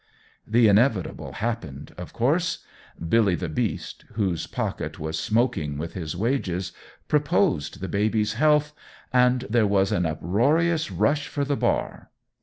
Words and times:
The 0.47 0.67
inevitable 0.67 1.33
happened, 1.33 1.93
of 1.95 2.11
course: 2.11 2.65
Billy 3.07 3.35
the 3.35 3.47
Beast, 3.47 4.03
whose 4.13 4.47
pocket 4.47 4.97
was 4.97 5.19
smoking 5.19 5.77
with 5.77 5.93
his 5.93 6.15
wages, 6.15 6.71
proposed 7.07 7.81
the 7.81 7.87
baby's 7.87 8.33
health, 8.33 8.73
and 9.13 9.45
there 9.47 9.67
was 9.67 9.91
an 9.91 10.07
uproarious 10.07 10.89
rush 10.89 11.27
for 11.27 11.45
the 11.45 11.55
bar. 11.55 12.09